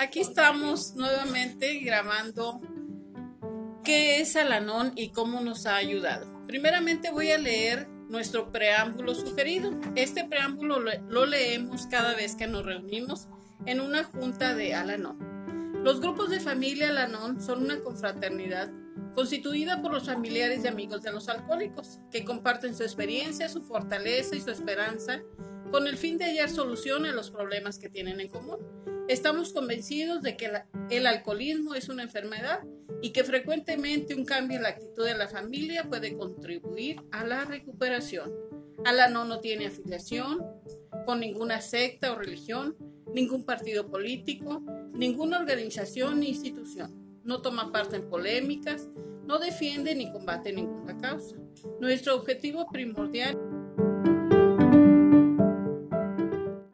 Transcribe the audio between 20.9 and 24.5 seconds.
de los alcohólicos, que comparten su experiencia, su fortaleza y su